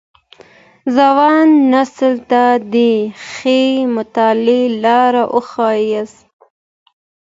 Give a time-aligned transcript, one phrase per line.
[0.95, 2.75] ځوان نسل ته د
[3.29, 3.61] ښې
[3.95, 6.23] مطالعې لاره وښاياست.